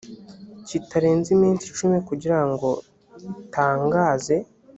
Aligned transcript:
kitarenze 0.67 1.29
iminsi 1.37 1.65
cumi 1.77 1.97
kugira 2.07 2.39
ngo 2.49 2.69
itangaze 3.41 4.35